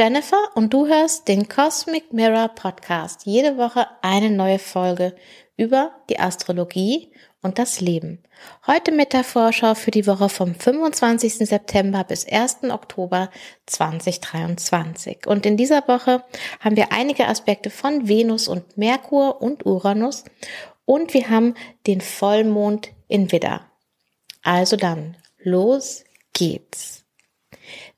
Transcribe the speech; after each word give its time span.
Jennifer 0.00 0.48
und 0.54 0.72
du 0.72 0.86
hörst 0.86 1.28
den 1.28 1.46
Cosmic 1.46 2.10
Mirror 2.14 2.48
Podcast. 2.48 3.26
Jede 3.26 3.58
Woche 3.58 3.86
eine 4.00 4.30
neue 4.30 4.58
Folge 4.58 5.14
über 5.58 5.92
die 6.08 6.18
Astrologie 6.18 7.12
und 7.42 7.58
das 7.58 7.82
Leben. 7.82 8.22
Heute 8.66 8.92
mit 8.92 9.12
der 9.12 9.24
Vorschau 9.24 9.74
für 9.74 9.90
die 9.90 10.06
Woche 10.06 10.30
vom 10.30 10.54
25. 10.54 11.46
September 11.46 12.02
bis 12.02 12.26
1. 12.26 12.70
Oktober 12.70 13.28
2023. 13.66 15.26
Und 15.26 15.44
in 15.44 15.58
dieser 15.58 15.86
Woche 15.86 16.24
haben 16.60 16.76
wir 16.76 16.92
einige 16.92 17.28
Aspekte 17.28 17.68
von 17.68 18.08
Venus 18.08 18.48
und 18.48 18.78
Merkur 18.78 19.42
und 19.42 19.66
Uranus 19.66 20.24
und 20.86 21.12
wir 21.12 21.28
haben 21.28 21.52
den 21.86 22.00
Vollmond 22.00 22.88
in 23.06 23.32
Widder. 23.32 23.70
Also 24.42 24.76
dann, 24.76 25.18
los 25.42 26.04
geht's. 26.32 27.04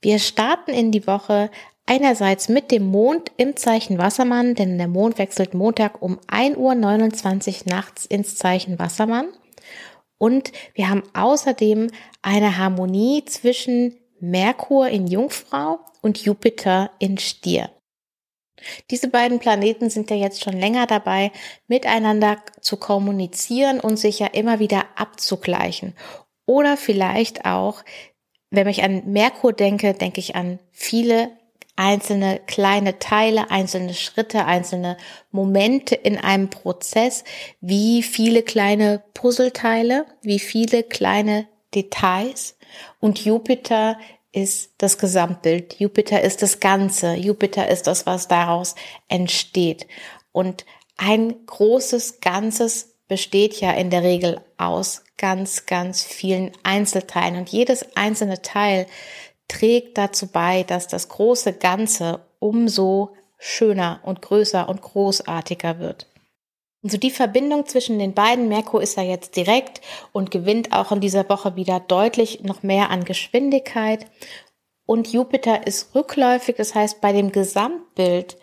Wir 0.01 0.19
starten 0.19 0.73
in 0.73 0.91
die 0.91 1.07
Woche 1.07 1.49
einerseits 1.87 2.49
mit 2.49 2.71
dem 2.71 2.87
Mond 2.87 3.33
im 3.37 3.57
Zeichen 3.57 3.99
Wassermann, 3.99 4.55
denn 4.55 4.79
der 4.79 4.89
Mond 4.89 5.19
wechselt 5.19 5.55
Montag 5.55 6.01
um 6.01 6.19
1.29 6.29 7.67
Uhr 7.67 7.73
nachts 7.73 8.07
ins 8.07 8.37
Zeichen 8.37 8.79
Wassermann. 8.79 9.29
Und 10.19 10.53
wir 10.75 10.89
haben 10.89 11.03
außerdem 11.15 11.91
eine 12.23 12.57
Harmonie 12.57 13.25
zwischen 13.25 13.99
Merkur 14.21 14.89
in 14.89 15.09
Jungfrau 15.09 15.81
und 16.01 16.25
Jupiter 16.25 16.91
in 17.01 17.19
Stier. 17.19 17.71
Diese 18.91 19.09
beiden 19.09 19.41
Planeten 19.41 19.91
sind 19.91 20.11
ja 20.11 20.17
jetzt 20.17 20.45
schon 20.45 20.57
länger 20.57 20.87
dabei, 20.87 21.33
miteinander 21.67 22.39
zu 22.61 22.77
kommunizieren 22.77 23.81
und 23.81 23.97
sich 23.97 24.21
ja 24.21 24.29
immer 24.29 24.61
wieder 24.61 24.85
abzugleichen. 24.95 25.95
Oder 26.47 26.77
vielleicht 26.77 27.45
auch, 27.45 27.83
wenn 28.51 28.69
ich 28.69 28.85
an 28.85 29.11
Merkur 29.11 29.53
denke, 29.53 29.95
denke 29.95 30.21
ich 30.21 30.37
an 30.37 30.61
viele 30.71 31.31
einzelne 31.83 32.41
kleine 32.47 33.01
Teile, 33.01 33.51
einzelne 33.51 33.95
Schritte, 33.95 34.45
einzelne 34.45 34.97
Momente 35.33 35.97
in 35.97 36.17
einem 36.17 36.49
Prozess, 36.49 37.25
wie 37.61 38.05
viele 38.05 38.45
kleine 38.45 39.03
Puzzleteile, 39.15 40.07
wie 40.23 40.39
viele 40.39 40.85
kleine 40.85 41.49
Details. 41.75 42.57
Und 43.01 43.25
Jupiter 43.25 43.99
ist 44.31 44.75
das 44.79 44.97
Gesamtbild. 44.97 45.81
Jupiter 45.81 46.21
ist 46.21 46.41
das 46.43 46.61
Ganze. 46.61 47.15
Jupiter 47.15 47.69
ist 47.69 47.89
das, 47.89 48.07
was 48.07 48.29
daraus 48.29 48.77
entsteht. 49.09 49.89
Und 50.31 50.65
ein 50.97 51.35
großes 51.47 52.21
Ganzes 52.21 52.95
besteht 53.09 53.61
ja 53.61 53.73
in 53.73 53.91
der 53.91 54.05
Regel 54.05 54.41
aus 54.57 55.03
ganz, 55.19 55.67
ganz 55.67 56.05
vielen 56.05 56.53
Einzelteilen. 56.63 57.37
Und 57.37 57.49
jedes 57.49 57.97
einzelne 57.97 58.41
Teil 58.41 58.87
trägt 59.53 59.99
dazu 59.99 60.29
bei, 60.29 60.63
dass 60.63 60.89
das 60.89 61.09
große 61.09 61.53
Ganze 61.55 62.21
umso 62.39 63.11
schöner 63.39 64.01
und 64.05 64.23
größer 64.23 64.69
und 64.69 64.81
großartiger 64.81 65.79
wird. 65.79 66.07
Und 66.83 66.91
so 66.91 66.99
die 66.99 67.11
Verbindung 67.11 67.67
zwischen 67.67 67.99
den 67.99 68.15
beiden, 68.15 68.49
Merkur 68.49 68.83
ist 68.83 68.97
ja 68.97 69.03
jetzt 69.03 69.37
direkt 69.37 69.81
und 70.13 70.31
gewinnt 70.31 70.73
auch 70.73 70.91
in 70.91 71.01
dieser 71.01 71.29
Woche 71.29 71.55
wieder 71.55 71.81
deutlich 71.81 72.43
noch 72.43 72.63
mehr 72.63 72.91
an 72.91 73.05
Geschwindigkeit. 73.05 74.07
Und 74.87 75.13
Jupiter 75.13 75.67
ist 75.67 75.95
rückläufig, 75.95 76.57
das 76.57 76.75
heißt 76.75 77.01
bei 77.01 77.13
dem 77.13 77.31
Gesamtbild 77.31 78.37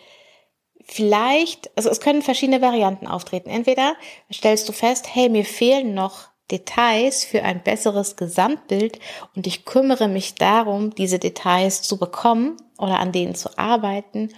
vielleicht, 0.84 1.70
also 1.76 1.90
es 1.90 2.00
können 2.00 2.22
verschiedene 2.22 2.62
Varianten 2.62 3.08
auftreten. 3.08 3.50
Entweder 3.50 3.96
stellst 4.32 4.68
du 4.70 4.74
fest, 4.74 5.14
hey, 5.14 5.30
mir 5.30 5.46
fehlen 5.46 5.94
noch 5.94 6.29
Details 6.52 7.24
für 7.24 7.44
ein 7.44 7.64
besseres 7.64 8.16
Gesamtbild 8.16 9.00
und 9.36 9.48
ich 9.48 9.66
kümmere 9.66 10.08
mich 10.08 10.36
darum, 10.36 10.94
diese 10.96 11.20
Details 11.20 11.82
zu 11.82 11.98
bekommen 11.98 12.58
oder 12.78 13.00
an 13.00 13.12
denen 13.12 13.36
zu 13.36 13.58
arbeiten. 13.58 14.30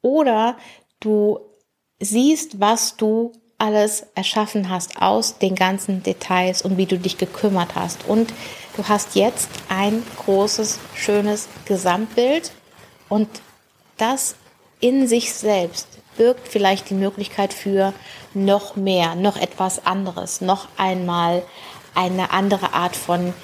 Oder 0.00 0.56
du 1.00 1.40
siehst, 2.00 2.60
was 2.60 2.96
du 2.96 3.32
alles 3.58 4.06
erschaffen 4.16 4.68
hast 4.68 5.00
aus 5.00 5.38
den 5.38 5.54
ganzen 5.54 6.02
Details 6.02 6.62
und 6.62 6.76
wie 6.78 6.86
du 6.86 6.98
dich 6.98 7.16
gekümmert 7.16 7.76
hast. 7.76 8.08
Und 8.08 8.34
du 8.76 8.88
hast 8.88 9.14
jetzt 9.14 9.48
ein 9.68 10.02
großes, 10.24 10.80
schönes 10.96 11.48
Gesamtbild 11.66 12.50
und 13.08 13.28
das 13.98 14.34
in 14.80 15.06
sich 15.06 15.32
selbst 15.32 15.91
birgt 16.16 16.48
vielleicht 16.48 16.90
die 16.90 16.94
Möglichkeit 16.94 17.52
für 17.52 17.92
noch 18.34 18.76
mehr, 18.76 19.14
noch 19.14 19.36
etwas 19.36 19.86
anderes, 19.86 20.40
noch 20.40 20.68
einmal 20.76 21.42
eine 21.94 22.30
andere 22.32 22.72
Art 22.72 22.96
von 22.96 23.34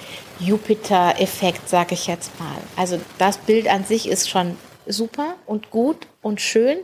Jupiter-Effekt, 0.41 1.69
sage 1.69 1.95
ich 1.95 2.07
jetzt 2.07 2.39
mal. 2.39 2.57
Also 2.77 3.01
das 3.19 3.39
Bild 3.39 3.69
an 3.69 3.85
sich 3.85 4.09
ist 4.09 4.29
schon 4.29 4.57
super 4.87 5.35
und 5.47 5.71
gut 5.71 6.07
und 6.23 6.41
schön. 6.41 6.79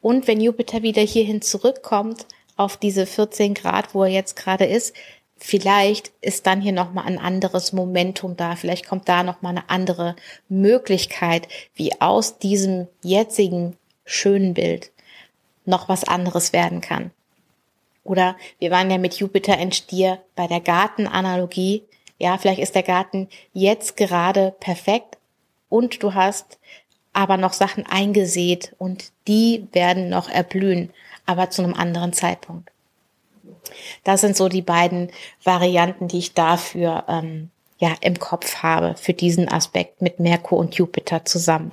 Und 0.00 0.26
wenn 0.26 0.40
Jupiter 0.40 0.82
wieder 0.82 1.02
hierhin 1.02 1.42
zurückkommt, 1.42 2.26
auf 2.56 2.76
diese 2.76 3.06
14 3.06 3.54
Grad, 3.54 3.94
wo 3.94 4.04
er 4.04 4.10
jetzt 4.10 4.36
gerade 4.36 4.64
ist, 4.64 4.94
vielleicht 5.36 6.10
ist 6.20 6.46
dann 6.46 6.60
hier 6.60 6.72
nochmal 6.72 7.06
ein 7.06 7.18
anderes 7.18 7.72
Momentum 7.72 8.36
da. 8.36 8.56
Vielleicht 8.56 8.88
kommt 8.88 9.08
da 9.08 9.22
nochmal 9.22 9.52
eine 9.52 9.70
andere 9.70 10.16
Möglichkeit, 10.48 11.46
wie 11.74 12.00
aus 12.00 12.38
diesem 12.38 12.88
jetzigen 13.02 13.76
schönen 14.04 14.54
Bild 14.54 14.90
noch 15.68 15.88
was 15.88 16.04
anderes 16.04 16.52
werden 16.52 16.80
kann. 16.80 17.10
Oder 18.02 18.36
wir 18.58 18.70
waren 18.70 18.90
ja 18.90 18.98
mit 18.98 19.14
Jupiter 19.14 19.58
in 19.58 19.70
Stier 19.70 20.18
bei 20.34 20.46
der 20.46 20.60
Gartenanalogie. 20.60 21.84
Ja, 22.18 22.38
vielleicht 22.38 22.60
ist 22.60 22.74
der 22.74 22.82
Garten 22.82 23.28
jetzt 23.52 23.96
gerade 23.96 24.54
perfekt 24.60 25.18
und 25.68 26.02
du 26.02 26.14
hast 26.14 26.58
aber 27.12 27.36
noch 27.36 27.52
Sachen 27.52 27.86
eingesät 27.86 28.74
und 28.78 29.12
die 29.26 29.66
werden 29.72 30.08
noch 30.08 30.28
erblühen, 30.28 30.90
aber 31.26 31.50
zu 31.50 31.62
einem 31.62 31.74
anderen 31.74 32.12
Zeitpunkt. 32.12 32.70
Das 34.04 34.22
sind 34.22 34.36
so 34.36 34.48
die 34.48 34.62
beiden 34.62 35.10
Varianten, 35.44 36.08
die 36.08 36.18
ich 36.18 36.32
dafür 36.32 37.04
ähm, 37.08 37.50
ja 37.78 37.94
im 38.00 38.18
Kopf 38.18 38.62
habe 38.62 38.94
für 38.96 39.12
diesen 39.12 39.48
Aspekt 39.48 40.00
mit 40.00 40.20
Merkur 40.20 40.58
und 40.58 40.74
Jupiter 40.76 41.24
zusammen. 41.24 41.72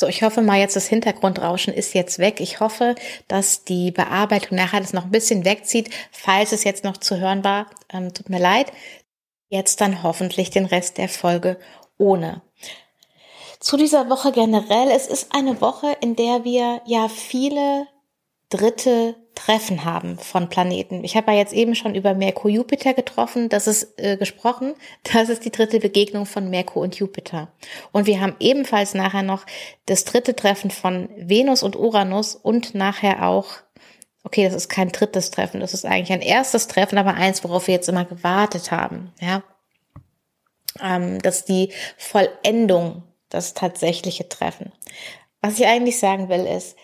So, 0.00 0.06
ich 0.06 0.22
hoffe 0.22 0.40
mal 0.40 0.58
jetzt, 0.58 0.76
das 0.76 0.86
Hintergrundrauschen 0.86 1.74
ist 1.74 1.92
jetzt 1.92 2.18
weg. 2.18 2.40
Ich 2.40 2.58
hoffe, 2.58 2.94
dass 3.28 3.64
die 3.64 3.90
Bearbeitung 3.90 4.56
nachher 4.56 4.80
das 4.80 4.94
noch 4.94 5.04
ein 5.04 5.10
bisschen 5.10 5.44
wegzieht. 5.44 5.90
Falls 6.10 6.52
es 6.52 6.64
jetzt 6.64 6.84
noch 6.84 6.96
zu 6.96 7.20
hören 7.20 7.44
war, 7.44 7.66
ähm, 7.92 8.14
tut 8.14 8.30
mir 8.30 8.38
leid. 8.38 8.72
Jetzt 9.50 9.82
dann 9.82 10.02
hoffentlich 10.02 10.48
den 10.48 10.64
Rest 10.64 10.96
der 10.96 11.10
Folge 11.10 11.58
ohne. 11.98 12.40
Zu 13.58 13.76
dieser 13.76 14.08
Woche 14.08 14.32
generell. 14.32 14.90
Es 14.90 15.06
ist 15.06 15.34
eine 15.34 15.60
Woche, 15.60 15.94
in 16.00 16.16
der 16.16 16.44
wir 16.44 16.80
ja 16.86 17.10
viele 17.10 17.86
dritte 18.48 19.16
Treffen 19.44 19.84
haben 19.84 20.18
von 20.18 20.48
Planeten. 20.48 21.02
Ich 21.02 21.16
habe 21.16 21.32
ja 21.32 21.38
jetzt 21.38 21.52
eben 21.52 21.74
schon 21.74 21.94
über 21.94 22.14
Merkur 22.14 22.50
Jupiter 22.50 22.92
getroffen, 22.92 23.48
das 23.48 23.66
ist 23.66 23.98
äh, 23.98 24.16
gesprochen. 24.16 24.74
Das 25.12 25.28
ist 25.30 25.44
die 25.44 25.50
dritte 25.50 25.80
Begegnung 25.80 26.26
von 26.26 26.50
Merkur 26.50 26.82
und 26.82 26.96
Jupiter. 26.96 27.48
Und 27.90 28.06
wir 28.06 28.20
haben 28.20 28.36
ebenfalls 28.38 28.92
nachher 28.94 29.22
noch 29.22 29.46
das 29.86 30.04
dritte 30.04 30.36
Treffen 30.36 30.70
von 30.70 31.08
Venus 31.16 31.62
und 31.62 31.76
Uranus 31.76 32.34
und 32.34 32.74
nachher 32.74 33.26
auch 33.26 33.46
Okay, 34.22 34.44
das 34.44 34.54
ist 34.54 34.68
kein 34.68 34.90
drittes 34.90 35.30
Treffen, 35.30 35.60
das 35.60 35.72
ist 35.72 35.86
eigentlich 35.86 36.12
ein 36.12 36.20
erstes 36.20 36.68
Treffen, 36.68 36.98
aber 36.98 37.14
eins, 37.14 37.42
worauf 37.42 37.68
wir 37.68 37.74
jetzt 37.74 37.88
immer 37.88 38.04
gewartet 38.04 38.70
haben. 38.70 39.14
Ja, 39.18 39.42
ähm, 40.78 41.22
das 41.22 41.38
ist 41.38 41.48
die 41.48 41.72
Vollendung, 41.96 43.02
das 43.30 43.54
tatsächliche 43.54 44.28
Treffen. 44.28 44.72
Was 45.40 45.58
ich 45.58 45.66
eigentlich 45.66 45.98
sagen 45.98 46.28
will, 46.28 46.44
ist, 46.44 46.76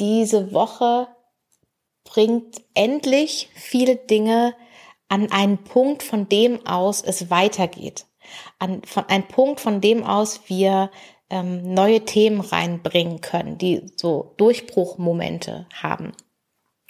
diese 0.00 0.52
Woche 0.52 1.06
bringt 2.08 2.62
endlich 2.74 3.50
viele 3.54 3.96
Dinge 3.96 4.54
an 5.08 5.30
einen 5.30 5.58
Punkt, 5.58 6.02
von 6.02 6.28
dem 6.28 6.66
aus 6.66 7.02
es 7.02 7.30
weitergeht. 7.30 8.06
An 8.58 8.82
von 8.84 9.04
ein 9.08 9.28
Punkt, 9.28 9.60
von 9.60 9.80
dem 9.80 10.04
aus 10.04 10.40
wir 10.46 10.90
ähm, 11.30 11.74
neue 11.74 12.04
Themen 12.04 12.40
reinbringen 12.40 13.20
können, 13.20 13.58
die 13.58 13.82
so 13.96 14.34
Durchbruchmomente 14.38 15.66
haben. 15.74 16.12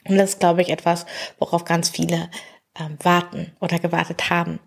Und 0.05 0.17
das 0.17 0.31
ist, 0.31 0.41
glaube 0.41 0.63
ich, 0.63 0.69
etwas, 0.69 1.07
worauf 1.39 1.65
ganz 1.65 1.91
viele 1.91 2.31
ähm, 2.79 2.97
warten 3.03 3.57
oder 3.61 3.79
gewartet 3.79 4.31
haben. 4.31 4.61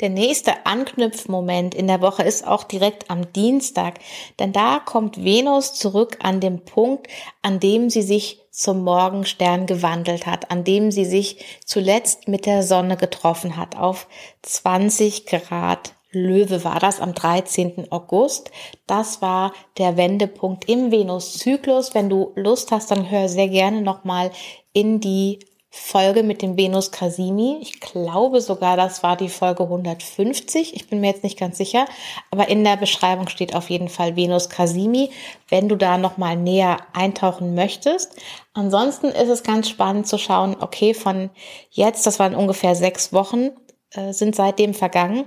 Der 0.00 0.10
nächste 0.10 0.64
Anknüpfmoment 0.64 1.74
in 1.74 1.88
der 1.88 2.00
Woche 2.00 2.22
ist 2.22 2.46
auch 2.46 2.62
direkt 2.62 3.10
am 3.10 3.32
Dienstag, 3.32 3.98
denn 4.38 4.52
da 4.52 4.78
kommt 4.78 5.24
Venus 5.24 5.74
zurück 5.74 6.18
an 6.22 6.40
dem 6.40 6.64
Punkt, 6.64 7.08
an 7.42 7.58
dem 7.58 7.90
sie 7.90 8.02
sich 8.02 8.40
zum 8.52 8.84
Morgenstern 8.84 9.66
gewandelt 9.66 10.26
hat, 10.26 10.50
an 10.52 10.62
dem 10.62 10.92
sie 10.92 11.04
sich 11.04 11.44
zuletzt 11.64 12.28
mit 12.28 12.46
der 12.46 12.62
Sonne 12.62 12.96
getroffen 12.96 13.56
hat. 13.56 13.76
Auf 13.76 14.06
20 14.42 15.26
Grad 15.26 15.94
Löwe 16.10 16.64
war 16.64 16.80
das 16.80 17.00
am 17.00 17.14
13. 17.14 17.92
August. 17.92 18.50
Das 18.86 19.20
war 19.20 19.52
der 19.76 19.96
Wendepunkt 19.96 20.68
im 20.68 20.90
Venuszyklus. 20.90 21.94
Wenn 21.94 22.08
du 22.08 22.32
Lust 22.34 22.72
hast, 22.72 22.90
dann 22.90 23.10
hör 23.10 23.28
sehr 23.28 23.48
gerne 23.48 23.82
nochmal 23.82 24.30
in 24.72 25.00
die 25.00 25.40
Folge 25.70 26.22
mit 26.22 26.40
dem 26.40 26.56
Venus 26.56 26.90
Casimi. 26.92 27.58
Ich 27.60 27.80
glaube 27.80 28.40
sogar, 28.40 28.76
das 28.76 29.02
war 29.02 29.16
die 29.16 29.28
Folge 29.28 29.64
150. 29.64 30.74
Ich 30.74 30.88
bin 30.88 31.00
mir 31.00 31.08
jetzt 31.08 31.24
nicht 31.24 31.38
ganz 31.38 31.58
sicher, 31.58 31.84
aber 32.30 32.48
in 32.48 32.64
der 32.64 32.76
Beschreibung 32.76 33.28
steht 33.28 33.54
auf 33.54 33.68
jeden 33.68 33.88
Fall 33.88 34.16
Venus 34.16 34.48
Casimi, 34.48 35.10
wenn 35.48 35.68
du 35.68 35.76
da 35.76 35.98
nochmal 35.98 36.36
näher 36.36 36.78
eintauchen 36.94 37.54
möchtest. 37.54 38.16
Ansonsten 38.54 39.08
ist 39.08 39.28
es 39.28 39.42
ganz 39.42 39.68
spannend 39.68 40.06
zu 40.06 40.16
schauen, 40.16 40.56
okay, 40.58 40.94
von 40.94 41.28
jetzt, 41.70 42.06
das 42.06 42.18
waren 42.18 42.34
ungefähr 42.34 42.74
sechs 42.74 43.12
Wochen, 43.12 43.50
äh, 43.90 44.12
sind 44.12 44.34
seitdem 44.34 44.72
vergangen. 44.72 45.26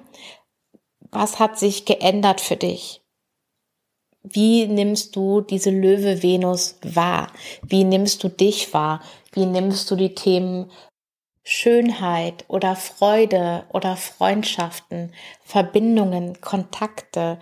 Was 1.11 1.37
hat 1.39 1.59
sich 1.59 1.85
geändert 1.85 2.41
für 2.41 2.55
dich? 2.55 3.01
Wie 4.23 4.67
nimmst 4.67 5.15
du 5.15 5.41
diese 5.41 5.71
Löwe 5.71 6.21
Venus 6.21 6.77
wahr? 6.83 7.31
Wie 7.63 7.83
nimmst 7.83 8.23
du 8.23 8.29
dich 8.29 8.71
wahr? 8.73 9.01
Wie 9.31 9.45
nimmst 9.45 9.89
du 9.89 9.95
die 9.95 10.13
Themen 10.13 10.69
Schönheit 11.43 12.45
oder 12.49 12.75
Freude 12.75 13.63
oder 13.71 13.95
Freundschaften, 13.95 15.13
Verbindungen, 15.43 16.41
Kontakte, 16.41 17.39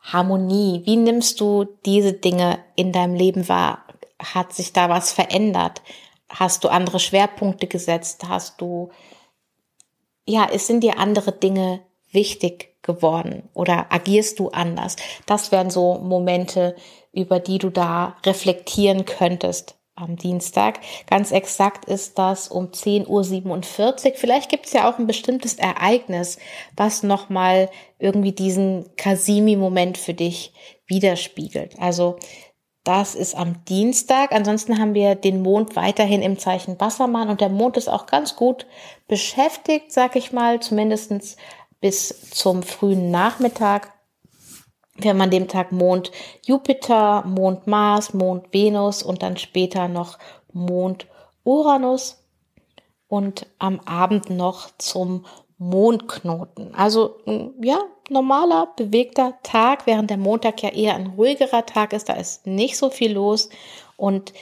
Harmonie? 0.00 0.82
Wie 0.84 0.96
nimmst 0.96 1.40
du 1.40 1.64
diese 1.84 2.14
Dinge 2.14 2.58
in 2.74 2.90
deinem 2.92 3.14
Leben 3.14 3.48
wahr? 3.48 3.84
Hat 4.18 4.54
sich 4.54 4.72
da 4.72 4.88
was 4.88 5.12
verändert? 5.12 5.82
Hast 6.28 6.64
du 6.64 6.68
andere 6.68 6.98
Schwerpunkte 6.98 7.66
gesetzt? 7.66 8.24
Hast 8.28 8.60
du, 8.60 8.90
ja, 10.24 10.48
es 10.50 10.66
sind 10.66 10.82
dir 10.82 10.98
andere 10.98 11.32
Dinge 11.32 11.82
wichtig 12.10 12.82
geworden 12.82 13.48
oder 13.52 13.86
agierst 13.90 14.38
du 14.38 14.48
anders? 14.48 14.96
Das 15.26 15.52
wären 15.52 15.70
so 15.70 15.98
Momente, 15.98 16.74
über 17.12 17.40
die 17.40 17.58
du 17.58 17.68
da 17.68 18.16
reflektieren 18.24 19.04
könntest 19.04 19.75
am 19.96 20.16
Dienstag. 20.16 20.80
Ganz 21.08 21.32
exakt 21.32 21.86
ist 21.86 22.18
das 22.18 22.48
um 22.48 22.66
10.47 22.66 23.06
Uhr. 24.06 24.12
Vielleicht 24.14 24.50
gibt 24.50 24.66
es 24.66 24.72
ja 24.72 24.88
auch 24.88 24.98
ein 24.98 25.06
bestimmtes 25.06 25.54
Ereignis, 25.54 26.38
was 26.76 27.02
nochmal 27.02 27.70
irgendwie 27.98 28.32
diesen 28.32 28.84
Kasimi-Moment 28.96 29.98
für 29.98 30.14
dich 30.14 30.52
widerspiegelt. 30.86 31.80
Also 31.80 32.18
das 32.84 33.16
ist 33.16 33.34
am 33.34 33.64
Dienstag. 33.64 34.32
Ansonsten 34.32 34.78
haben 34.78 34.94
wir 34.94 35.16
den 35.16 35.42
Mond 35.42 35.74
weiterhin 35.74 36.22
im 36.22 36.38
Zeichen 36.38 36.78
Wassermann 36.78 37.28
und 37.28 37.40
der 37.40 37.48
Mond 37.48 37.76
ist 37.76 37.88
auch 37.88 38.06
ganz 38.06 38.36
gut 38.36 38.66
beschäftigt, 39.08 39.90
sag 39.90 40.14
ich 40.14 40.32
mal, 40.32 40.60
zumindestens 40.60 41.36
bis 41.80 42.30
zum 42.30 42.62
frühen 42.62 43.10
Nachmittag. 43.10 43.95
Wir 44.98 45.10
haben 45.10 45.20
an 45.20 45.30
dem 45.30 45.48
Tag 45.48 45.72
Mond 45.72 46.10
Jupiter, 46.44 47.22
Mond 47.26 47.66
Mars, 47.66 48.14
Mond 48.14 48.52
Venus 48.52 49.02
und 49.02 49.22
dann 49.22 49.36
später 49.36 49.88
noch 49.88 50.18
Mond 50.52 51.06
Uranus 51.44 52.22
und 53.08 53.46
am 53.58 53.80
Abend 53.80 54.30
noch 54.30 54.70
zum 54.78 55.26
Mondknoten. 55.58 56.74
Also 56.74 57.18
ja, 57.60 57.78
normaler, 58.10 58.68
bewegter 58.76 59.34
Tag, 59.42 59.86
während 59.86 60.10
der 60.10 60.18
Montag 60.18 60.62
ja 60.62 60.70
eher 60.70 60.94
ein 60.94 61.06
ruhigerer 61.08 61.66
Tag 61.66 61.92
ist, 61.92 62.08
da 62.08 62.14
ist 62.14 62.46
nicht 62.46 62.76
so 62.76 62.90
viel 62.90 63.12
los 63.12 63.48
und 63.96 64.32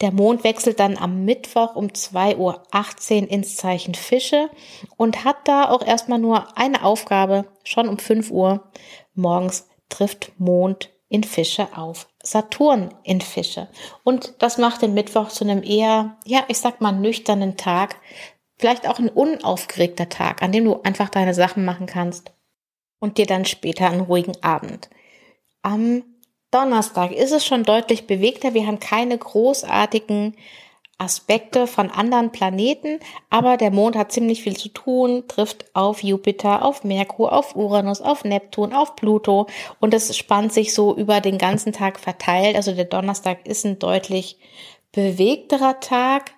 der 0.00 0.12
Mond 0.12 0.42
wechselt 0.42 0.80
dann 0.80 0.98
am 0.98 1.24
Mittwoch 1.24 1.76
um 1.76 1.86
2.18 1.86 2.36
Uhr 2.36 3.30
ins 3.30 3.56
Zeichen 3.56 3.94
Fische 3.94 4.50
und 4.96 5.24
hat 5.24 5.36
da 5.44 5.68
auch 5.70 5.86
erstmal 5.86 6.18
nur 6.18 6.58
eine 6.58 6.84
Aufgabe, 6.84 7.44
schon 7.62 7.88
um 7.88 7.98
5 7.98 8.30
Uhr 8.30 8.64
morgens 9.14 9.68
trifft 9.92 10.32
Mond 10.38 10.90
in 11.08 11.24
Fische 11.24 11.68
auf 11.76 12.08
Saturn 12.22 12.94
in 13.04 13.20
Fische. 13.20 13.68
Und 14.02 14.34
das 14.38 14.56
macht 14.56 14.82
den 14.82 14.94
Mittwoch 14.94 15.28
zu 15.28 15.44
einem 15.44 15.62
eher, 15.62 16.16
ja, 16.24 16.44
ich 16.48 16.58
sag 16.58 16.80
mal, 16.80 16.92
nüchternen 16.92 17.56
Tag. 17.56 17.96
Vielleicht 18.58 18.88
auch 18.88 18.98
ein 18.98 19.10
unaufgeregter 19.10 20.08
Tag, 20.08 20.42
an 20.42 20.52
dem 20.52 20.64
du 20.64 20.80
einfach 20.82 21.10
deine 21.10 21.34
Sachen 21.34 21.64
machen 21.64 21.86
kannst 21.86 22.32
und 22.98 23.18
dir 23.18 23.26
dann 23.26 23.44
später 23.44 23.88
einen 23.90 24.00
ruhigen 24.00 24.42
Abend. 24.42 24.88
Am 25.60 26.02
Donnerstag 26.50 27.12
ist 27.12 27.32
es 27.32 27.44
schon 27.44 27.64
deutlich 27.64 28.06
bewegter. 28.06 28.54
Wir 28.54 28.66
haben 28.66 28.80
keine 28.80 29.18
großartigen 29.18 30.36
Aspekte 30.98 31.66
von 31.66 31.90
anderen 31.90 32.30
Planeten, 32.30 33.00
aber 33.28 33.56
der 33.56 33.70
Mond 33.70 33.96
hat 33.96 34.12
ziemlich 34.12 34.42
viel 34.42 34.56
zu 34.56 34.68
tun, 34.68 35.24
trifft 35.26 35.64
auf 35.74 36.02
Jupiter, 36.02 36.64
auf 36.64 36.84
Merkur, 36.84 37.32
auf 37.32 37.56
Uranus, 37.56 38.00
auf 38.00 38.24
Neptun, 38.24 38.72
auf 38.72 38.94
Pluto 38.94 39.46
und 39.80 39.94
es 39.94 40.16
spannt 40.16 40.52
sich 40.52 40.74
so 40.74 40.96
über 40.96 41.20
den 41.20 41.38
ganzen 41.38 41.72
Tag 41.72 41.98
verteilt. 41.98 42.54
Also 42.56 42.72
der 42.72 42.84
Donnerstag 42.84 43.46
ist 43.46 43.64
ein 43.64 43.78
deutlich 43.78 44.38
bewegterer 44.92 45.80
Tag, 45.80 46.32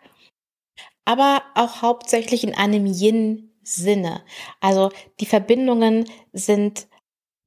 aber 1.04 1.42
auch 1.54 1.82
hauptsächlich 1.82 2.44
in 2.44 2.54
einem 2.54 2.86
Yin-Sinne. 2.86 4.22
Also 4.60 4.90
die 5.20 5.26
Verbindungen 5.26 6.06
sind 6.32 6.86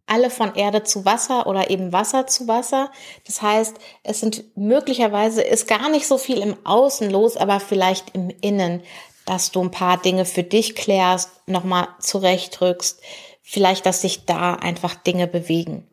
alle 0.08 0.30
von 0.30 0.56
Erde 0.56 0.84
zu 0.84 1.06
Wasser 1.06 1.46
oder 1.48 1.70
eben 1.70 1.94
Wasser 1.94 2.26
zu 2.26 2.48
Wasser. 2.48 2.92
Das 3.26 3.42
heißt, 3.42 3.76
es 4.04 4.20
sind 4.20 4.58
möglicherweise 4.58 5.42
ist 5.42 5.68
gar 5.68 5.90
nicht 5.90 6.08
so 6.08 6.18
viel 6.18 6.40
im 6.40 6.56
Außen 6.66 7.10
los, 7.12 7.38
aber 7.38 7.60
vielleicht 7.60 8.16
im 8.16 8.32
Innen, 8.42 8.82
dass 9.26 9.52
du 9.52 9.62
ein 9.62 9.72
paar 9.72 10.02
Dinge 10.02 10.26
für 10.26 10.44
dich 10.44 10.76
klärst, 10.76 11.30
nochmal 11.46 11.90
zurechtrückst, 12.00 13.02
vielleicht, 13.42 13.86
dass 13.86 14.02
sich 14.02 14.26
da 14.26 14.56
einfach 14.56 14.96
Dinge 14.96 15.28
bewegen. 15.28 15.88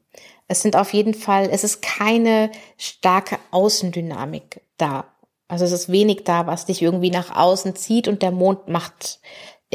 Es 0.47 0.63
sind 0.63 0.77
auf 0.77 0.93
jeden 0.93 1.15
Fall, 1.15 1.49
es 1.51 1.65
ist 1.65 1.83
keine 1.83 2.51
starke 2.77 3.39
Außendynamik 3.51 4.61
da. 4.77 5.07
Also 5.49 5.65
es 5.65 5.73
ist 5.73 5.93
wenig 5.93 6.25
da, 6.25 6.47
was 6.47 6.67
dich 6.67 6.83
irgendwie 6.83 7.11
nach 7.11 7.35
außen 7.35 7.77
zieht 7.77 8.09
und 8.09 8.23
der 8.23 8.31
Mond 8.31 8.69
macht 8.69 9.21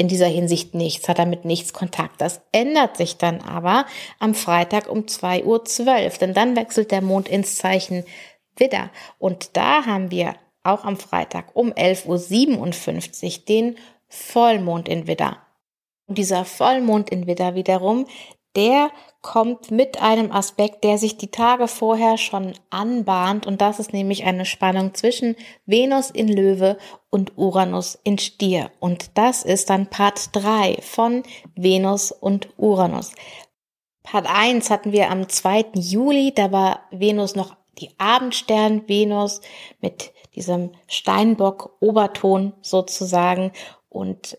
in 0.00 0.08
dieser 0.08 0.28
Hinsicht 0.28 0.74
nichts, 0.74 1.10
hat 1.10 1.18
damit 1.18 1.44
nichts 1.44 1.74
Kontakt. 1.74 2.22
Das 2.22 2.40
ändert 2.52 2.96
sich 2.96 3.18
dann 3.18 3.42
aber 3.42 3.84
am 4.18 4.34
Freitag 4.34 4.88
um 4.88 5.00
2.12 5.00 5.44
Uhr, 5.44 6.10
denn 6.18 6.32
dann 6.32 6.56
wechselt 6.56 6.90
der 6.90 7.02
Mond 7.02 7.28
ins 7.28 7.56
Zeichen 7.56 8.04
Widder. 8.56 8.88
Und 9.18 9.58
da 9.58 9.84
haben 9.84 10.10
wir 10.10 10.36
auch 10.62 10.84
am 10.84 10.96
Freitag 10.96 11.54
um 11.54 11.70
11.57 11.74 13.40
Uhr 13.40 13.44
den 13.44 13.76
Vollmond 14.08 14.88
in 14.88 15.06
Widder. 15.06 15.36
Und 16.06 16.16
dieser 16.16 16.46
Vollmond 16.46 17.10
in 17.10 17.26
Widder 17.26 17.54
wiederum, 17.54 18.06
der 18.56 18.90
kommt 19.22 19.70
mit 19.70 20.00
einem 20.00 20.32
Aspekt, 20.32 20.82
der 20.82 20.98
sich 20.98 21.18
die 21.18 21.30
Tage 21.30 21.68
vorher 21.68 22.16
schon 22.16 22.54
anbahnt 22.70 23.46
und 23.46 23.60
das 23.60 23.78
ist 23.78 23.92
nämlich 23.92 24.24
eine 24.24 24.46
Spannung 24.46 24.94
zwischen 24.94 25.36
Venus 25.66 26.10
in 26.10 26.28
Löwe 26.28 26.78
und 27.10 27.36
Uranus 27.36 27.98
in 28.02 28.18
Stier 28.18 28.70
und 28.80 29.18
das 29.18 29.44
ist 29.44 29.70
dann 29.70 29.88
Part 29.88 30.30
3 30.32 30.78
von 30.80 31.22
Venus 31.54 32.12
und 32.12 32.48
Uranus. 32.56 33.12
Part 34.02 34.26
1 34.26 34.70
hatten 34.70 34.92
wir 34.92 35.10
am 35.10 35.28
2. 35.28 35.66
Juli, 35.74 36.32
da 36.34 36.50
war 36.50 36.80
Venus 36.90 37.36
noch 37.36 37.56
die 37.78 37.90
Abendstern 37.98 38.88
Venus 38.88 39.40
mit 39.80 40.12
diesem 40.34 40.70
Steinbock 40.86 41.76
Oberton 41.80 42.52
sozusagen 42.62 43.52
und 43.88 44.38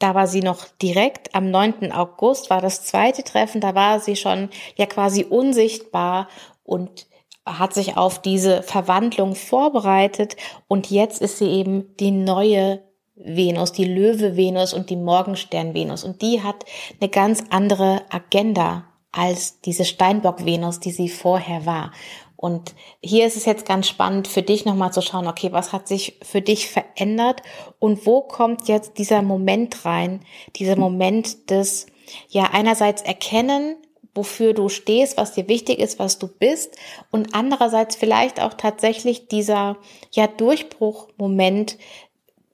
da 0.00 0.14
war 0.16 0.26
sie 0.26 0.40
noch 0.40 0.64
direkt 0.82 1.34
am 1.34 1.50
9. 1.50 1.92
August, 1.92 2.50
war 2.50 2.60
das 2.60 2.84
zweite 2.84 3.22
Treffen, 3.22 3.60
da 3.60 3.76
war 3.76 4.00
sie 4.00 4.16
schon 4.16 4.48
ja 4.76 4.86
quasi 4.86 5.24
unsichtbar 5.24 6.28
und 6.64 7.06
hat 7.46 7.74
sich 7.74 7.96
auf 7.96 8.20
diese 8.20 8.62
Verwandlung 8.62 9.34
vorbereitet 9.34 10.36
und 10.66 10.90
jetzt 10.90 11.20
ist 11.20 11.38
sie 11.38 11.48
eben 11.48 11.96
die 11.98 12.10
neue 12.10 12.82
Venus, 13.14 13.72
die 13.72 13.84
Löwe 13.84 14.36
Venus 14.36 14.72
und 14.72 14.88
die 14.88 14.96
Morgenstern 14.96 15.74
Venus 15.74 16.02
und 16.04 16.22
die 16.22 16.42
hat 16.42 16.64
eine 17.00 17.10
ganz 17.10 17.44
andere 17.50 18.02
Agenda 18.08 18.86
als 19.12 19.60
diese 19.60 19.84
Steinbock 19.84 20.44
Venus, 20.44 20.80
die 20.80 20.92
sie 20.92 21.08
vorher 21.08 21.66
war. 21.66 21.92
Und 22.40 22.74
hier 23.02 23.26
ist 23.26 23.36
es 23.36 23.44
jetzt 23.44 23.66
ganz 23.66 23.86
spannend 23.86 24.26
für 24.26 24.40
dich 24.40 24.64
nochmal 24.64 24.94
zu 24.94 25.02
schauen, 25.02 25.26
okay, 25.26 25.52
was 25.52 25.74
hat 25.74 25.86
sich 25.86 26.18
für 26.22 26.40
dich 26.40 26.70
verändert 26.70 27.42
und 27.78 28.06
wo 28.06 28.22
kommt 28.22 28.66
jetzt 28.66 28.96
dieser 28.96 29.20
Moment 29.20 29.84
rein, 29.84 30.20
dieser 30.56 30.76
Moment 30.76 31.50
des, 31.50 31.84
ja, 32.30 32.44
einerseits 32.50 33.02
erkennen, 33.02 33.76
wofür 34.14 34.54
du 34.54 34.70
stehst, 34.70 35.18
was 35.18 35.34
dir 35.34 35.48
wichtig 35.48 35.80
ist, 35.80 35.98
was 35.98 36.18
du 36.18 36.28
bist 36.28 36.78
und 37.10 37.34
andererseits 37.34 37.94
vielleicht 37.94 38.40
auch 38.40 38.54
tatsächlich 38.54 39.28
dieser, 39.28 39.76
ja, 40.10 40.26
Durchbruchmoment, 40.26 41.76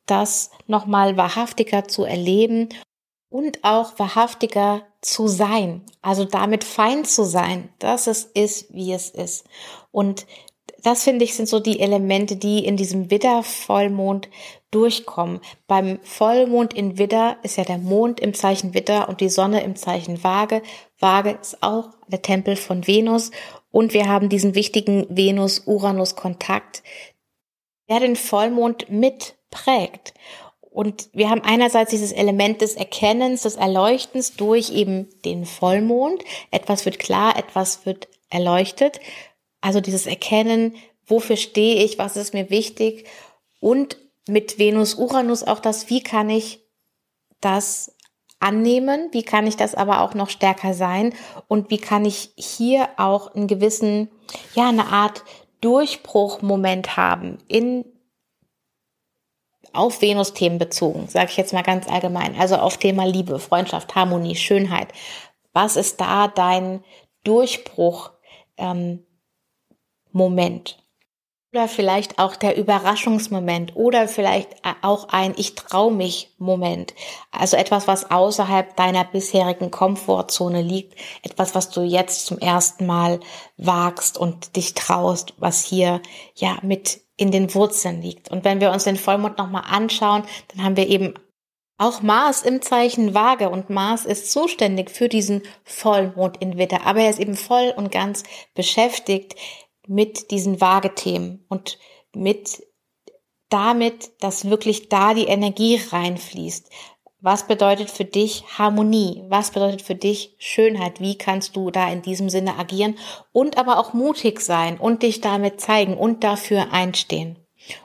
das 0.05 0.51
nochmal 0.67 1.17
wahrhaftiger 1.17 1.87
zu 1.87 2.03
erleben 2.03 2.71
und 3.29 3.63
auch 3.63 3.97
wahrhaftiger 4.01 4.83
zu 5.07 5.29
sein, 5.29 5.83
also 6.03 6.25
damit 6.25 6.65
fein 6.65 7.05
zu 7.05 7.25
sein, 7.25 7.69
dass 7.79 8.09
es 8.09 8.25
ist, 8.25 8.75
wie 8.75 8.93
es 8.93 9.09
ist. 9.11 9.47
Und 9.93 10.27
das 10.83 11.05
finde 11.05 11.25
ich 11.25 11.35
sind 11.35 11.49
so 11.49 11.61
die 11.61 11.79
Elemente, 11.79 12.35
die 12.35 12.65
in 12.65 12.77
diesem 12.77 13.09
Widder-Vollmond 13.09 14.29
durchkommen. 14.73 15.41
Beim 15.69 16.01
Vollmond 16.03 16.75
in 16.75 16.99
Widder 16.99 17.37
ist 17.45 17.57
ja 17.57 17.63
der 17.63 17.79
Mond 17.79 18.19
im 18.19 18.35
Zeichen 18.35 18.75
Widder 18.75 19.09
und 19.09 19.21
die 19.21 19.29
Sonne 19.29 19.63
im 19.63 19.77
Zeichen 19.77 20.25
Waage. 20.25 20.61
Waage 20.99 21.39
ist 21.41 21.63
auch 21.63 21.91
der 22.09 22.23
Tempel 22.23 22.57
von 22.57 22.87
Venus 22.89 23.31
und 23.71 23.95
wir 23.95 24.09
haben 24.09 24.29
diesen 24.29 24.57
wichtigen 24.57 25.07
Venus-Uranus-Kontakt, 25.09 26.83
der 27.89 28.01
den 28.01 28.17
Vollmond 28.17 28.91
mit 28.91 29.37
prägt. 29.51 30.15
Und 30.77 31.09
wir 31.15 31.31
haben 31.31 31.41
einerseits 31.41 31.89
dieses 31.89 32.13
Element 32.13 32.61
des 32.61 32.75
Erkennens, 32.75 33.45
des 33.45 33.57
Erleuchtens 33.57 34.35
durch 34.37 34.69
eben 34.69 35.09
den 35.25 35.47
Vollmond. 35.47 36.23
Etwas 36.51 36.85
wird 36.85 36.99
klar, 36.99 37.39
etwas 37.39 37.87
wird 37.87 38.09
erleuchtet. 38.29 39.01
Also 39.63 39.81
dieses 39.81 40.07
Erkennen, 40.07 40.75
wofür 41.07 41.37
stehe 41.37 41.83
ich, 41.83 41.97
was 41.99 42.19
ist 42.19 42.35
mir 42.35 42.51
wichtig. 42.51 43.07
Und 43.59 43.97
mit 44.29 44.59
Venus, 44.59 44.97
Uranus 44.97 45.45
auch 45.45 45.61
das, 45.61 45.89
wie 45.89 46.03
kann 46.03 46.29
ich 46.29 46.61
das 47.41 47.97
annehmen, 48.39 49.09
wie 49.13 49.23
kann 49.23 49.47
ich 49.47 49.57
das 49.57 49.75
aber 49.75 50.03
auch 50.03 50.13
noch 50.13 50.29
stärker 50.29 50.75
sein 50.75 51.15
und 51.49 51.71
wie 51.71 51.79
kann 51.79 52.05
ich 52.05 52.33
hier 52.37 52.91
auch 52.99 53.35
einen 53.35 53.47
gewissen, 53.47 54.11
ja, 54.55 54.69
eine 54.69 54.89
Art 54.89 55.25
Durchbruchmoment 55.63 56.99
haben 56.99 57.39
in 57.49 57.87
auf 59.77 60.01
Venus-Themen 60.01 60.59
bezogen, 60.59 61.09
sage 61.09 61.31
ich 61.31 61.37
jetzt 61.37 61.53
mal 61.53 61.63
ganz 61.63 61.89
allgemein, 61.89 62.35
also 62.39 62.57
auf 62.57 62.77
Thema 62.77 63.05
Liebe, 63.05 63.39
Freundschaft, 63.39 63.95
Harmonie, 63.95 64.37
Schönheit. 64.37 64.89
Was 65.53 65.77
ist 65.77 66.01
da 66.01 66.29
dein 66.29 66.85
Durchbruch 67.25 68.11
ähm, 68.57 69.05
Moment? 70.13 70.79
Oder 71.53 71.69
vielleicht 71.69 72.19
auch 72.19 72.37
der 72.37 72.59
Überraschungsmoment 72.59 73.77
oder 73.77 74.09
vielleicht 74.09 74.51
auch 74.83 75.09
ein 75.09 75.33
Ich 75.39 75.55
trau 75.55 75.89
mich 75.89 76.35
Moment. 76.37 76.93
Also 77.31 77.57
etwas, 77.57 77.89
was 77.89 78.11
außerhalb 78.11 78.77
deiner 78.77 79.05
bisherigen 79.05 79.71
Komfortzone 79.71 80.61
liegt. 80.61 80.99
Etwas, 81.23 81.55
was 81.55 81.71
du 81.71 81.81
jetzt 81.81 82.27
zum 82.27 82.39
ersten 82.39 82.85
Mal 82.85 83.21
wagst 83.57 84.19
und 84.19 84.57
dich 84.57 84.75
traust, 84.75 85.33
was 85.39 85.65
hier 85.65 86.03
ja 86.35 86.59
mit 86.61 87.06
in 87.17 87.31
den 87.31 87.55
Wurzeln 87.55 88.03
liegt. 88.03 88.31
Und 88.31 88.45
wenn 88.45 88.61
wir 88.61 88.71
uns 88.71 88.85
den 88.85 88.97
Vollmond 88.97 89.39
nochmal 89.39 89.65
anschauen, 89.67 90.25
dann 90.49 90.65
haben 90.65 90.77
wir 90.77 90.89
eben 90.89 91.15
auch 91.79 92.03
Mars 92.03 92.43
im 92.43 92.63
Zeichen 92.63 93.15
Waage 93.15 93.51
und 93.51 93.69
Mars 93.69 94.07
ist 94.07 94.33
zuständig 94.33 94.91
für 94.91 95.09
diesen 95.09 95.43
Vollmond 95.65 96.39
in 96.39 96.57
Witter, 96.57 96.87
aber 96.87 97.01
er 97.01 97.11
ist 97.11 97.19
eben 97.19 97.37
voll 97.37 97.73
und 97.77 97.93
ganz 97.93 98.23
beschäftigt 98.55 99.37
mit 99.87 100.31
diesen 100.31 100.61
Waage-Themen 100.61 101.45
und 101.49 101.79
mit 102.15 102.63
damit, 103.51 104.11
dass 104.21 104.49
wirklich 104.49 104.89
da 104.89 105.15
die 105.15 105.27
Energie 105.27 105.81
reinfließt. 105.91 106.71
Was 107.21 107.47
bedeutet 107.47 107.91
für 107.91 108.05
dich 108.05 108.45
Harmonie? 108.59 109.25
Was 109.29 109.51
bedeutet 109.51 109.83
für 109.83 109.95
dich 109.95 110.35
Schönheit? 110.39 111.01
Wie 111.01 111.17
kannst 111.17 111.57
du 111.57 111.71
da 111.71 111.91
in 111.91 112.03
diesem 112.03 112.29
Sinne 112.29 112.59
agieren 112.59 112.99
und 113.33 113.57
aber 113.59 113.79
auch 113.79 113.95
mutig 113.95 114.41
sein 114.41 114.79
und 114.79 115.03
dich 115.03 115.23
damit 115.23 115.61
zeigen 115.61 115.97
und 115.97 116.25
dafür 116.25 116.73
einstehen 116.73 117.39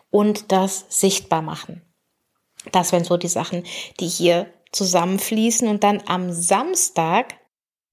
und 0.09 0.51
das 0.51 0.85
sichtbar 0.89 1.41
machen? 1.41 1.81
Das 2.71 2.91
wären 2.91 3.05
so 3.05 3.17
die 3.17 3.29
Sachen, 3.29 3.63
die 3.99 4.07
hier 4.07 4.53
zusammenfließen 4.71 5.67
und 5.67 5.83
dann 5.83 6.03
am 6.05 6.31
Samstag 6.31 7.35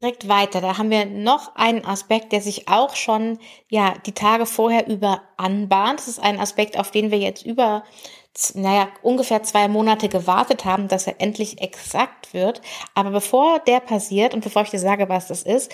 direkt 0.00 0.28
weiter. 0.28 0.60
Da 0.60 0.78
haben 0.78 0.90
wir 0.90 1.06
noch 1.06 1.56
einen 1.56 1.84
Aspekt, 1.84 2.32
der 2.32 2.40
sich 2.40 2.68
auch 2.68 2.94
schon, 2.94 3.38
ja, 3.68 3.94
die 4.06 4.12
Tage 4.12 4.46
vorher 4.46 4.86
über 4.86 5.22
anbahnt. 5.36 6.00
Das 6.00 6.08
ist 6.08 6.20
ein 6.20 6.38
Aspekt, 6.38 6.78
auf 6.78 6.90
den 6.90 7.10
wir 7.10 7.18
jetzt 7.18 7.44
über 7.44 7.84
naja, 8.54 8.88
ungefähr 9.02 9.42
zwei 9.42 9.68
Monate 9.68 10.08
gewartet 10.08 10.64
haben, 10.64 10.88
dass 10.88 11.06
er 11.06 11.20
endlich 11.20 11.60
exakt 11.60 12.32
wird. 12.34 12.60
Aber 12.94 13.10
bevor 13.10 13.58
der 13.60 13.80
passiert 13.80 14.34
und 14.34 14.44
bevor 14.44 14.62
ich 14.62 14.70
dir 14.70 14.78
sage, 14.78 15.08
was 15.08 15.26
das 15.26 15.42
ist, 15.42 15.72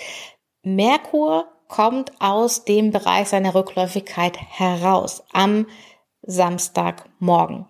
Merkur 0.63 1.47
kommt 1.67 2.11
aus 2.19 2.65
dem 2.65 2.91
Bereich 2.91 3.29
seiner 3.29 3.55
Rückläufigkeit 3.55 4.37
heraus 4.37 5.23
am 5.31 5.67
Samstagmorgen. 6.21 7.65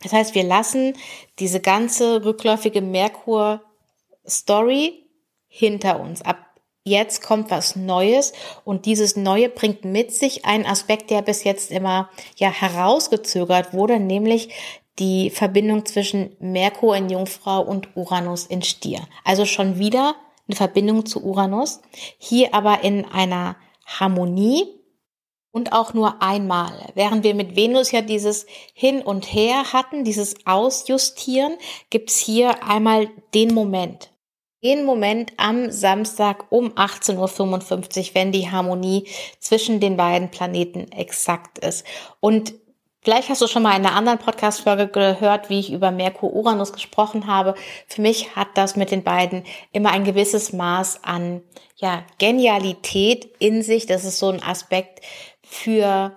Das 0.00 0.12
heißt, 0.12 0.34
wir 0.34 0.42
lassen 0.42 0.98
diese 1.38 1.60
ganze 1.60 2.24
rückläufige 2.24 2.80
Merkur-Story 2.80 5.08
hinter 5.46 6.00
uns. 6.00 6.22
Ab 6.22 6.51
jetzt 6.84 7.22
kommt 7.22 7.50
was 7.50 7.76
Neues 7.76 8.32
und 8.64 8.86
dieses 8.86 9.16
Neue 9.16 9.48
bringt 9.48 9.84
mit 9.84 10.12
sich 10.12 10.44
einen 10.44 10.66
Aspekt, 10.66 11.10
der 11.10 11.22
bis 11.22 11.44
jetzt 11.44 11.70
immer 11.70 12.08
ja 12.36 12.50
herausgezögert 12.50 13.72
wurde, 13.72 14.00
nämlich 14.00 14.50
die 14.98 15.30
Verbindung 15.30 15.86
zwischen 15.86 16.36
Merkur 16.38 16.96
in 16.96 17.08
Jungfrau 17.08 17.62
und 17.62 17.96
Uranus 17.96 18.46
in 18.46 18.62
Stier. 18.62 19.00
Also 19.24 19.46
schon 19.46 19.78
wieder 19.78 20.14
eine 20.48 20.56
Verbindung 20.56 21.06
zu 21.06 21.24
Uranus, 21.24 21.80
hier 22.18 22.54
aber 22.54 22.82
in 22.82 23.04
einer 23.06 23.56
Harmonie 23.86 24.66
und 25.50 25.72
auch 25.72 25.94
nur 25.94 26.22
einmal. 26.22 26.72
Während 26.94 27.24
wir 27.24 27.34
mit 27.34 27.56
Venus 27.56 27.90
ja 27.90 28.02
dieses 28.02 28.46
Hin 28.74 29.00
und 29.02 29.24
Her 29.32 29.72
hatten, 29.72 30.04
dieses 30.04 30.46
Ausjustieren, 30.46 31.56
gibt's 31.90 32.18
hier 32.18 32.64
einmal 32.64 33.08
den 33.34 33.54
Moment 33.54 34.11
den 34.62 34.84
Moment 34.84 35.32
am 35.36 35.70
Samstag 35.70 36.46
um 36.50 36.72
18.55 36.72 38.08
Uhr, 38.08 38.14
wenn 38.14 38.32
die 38.32 38.50
Harmonie 38.50 39.08
zwischen 39.38 39.80
den 39.80 39.96
beiden 39.96 40.30
Planeten 40.30 40.90
exakt 40.92 41.58
ist. 41.58 41.84
Und 42.20 42.54
Vielleicht 43.04 43.30
hast 43.30 43.42
du 43.42 43.48
schon 43.48 43.64
mal 43.64 43.76
in 43.76 43.84
einer 43.84 43.96
anderen 43.96 44.20
Podcast-Folge 44.20 44.86
gehört, 44.86 45.50
wie 45.50 45.58
ich 45.58 45.72
über 45.72 45.90
Merkur-Uranus 45.90 46.72
gesprochen 46.72 47.26
habe. 47.26 47.56
Für 47.88 48.00
mich 48.00 48.36
hat 48.36 48.50
das 48.54 48.76
mit 48.76 48.92
den 48.92 49.02
beiden 49.02 49.42
immer 49.72 49.90
ein 49.90 50.04
gewisses 50.04 50.52
Maß 50.52 51.02
an, 51.02 51.42
ja, 51.74 52.04
Genialität 52.18 53.28
in 53.40 53.64
sich. 53.64 53.86
Das 53.86 54.04
ist 54.04 54.20
so 54.20 54.28
ein 54.28 54.40
Aspekt 54.40 55.00
für 55.42 56.12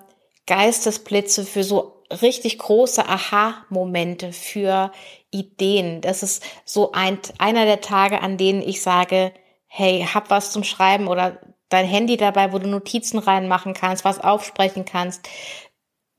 Geistesblitze, 0.46 1.44
für 1.44 1.64
so 1.64 2.04
richtig 2.22 2.60
große 2.60 3.10
Aha-Momente, 3.10 4.32
für 4.32 4.92
Ideen. 5.36 6.02
Das 6.02 6.24
ist 6.24 6.44
so 6.66 6.92
ein, 6.94 7.20
einer 7.38 7.66
der 7.66 7.82
Tage, 7.82 8.22
an 8.22 8.38
denen 8.38 8.62
ich 8.62 8.82
sage, 8.82 9.32
hey, 9.68 10.08
hab 10.12 10.30
was 10.30 10.52
zum 10.52 10.64
Schreiben 10.64 11.08
oder 11.08 11.40
dein 11.70 11.86
Handy 11.86 12.18
dabei, 12.18 12.54
wo 12.54 12.60
du 12.60 12.68
Notizen 12.68 13.20
reinmachen 13.20 13.74
kannst, 13.74 14.06
was 14.06 14.20
aufsprechen 14.20 14.86
kannst. 14.86 15.28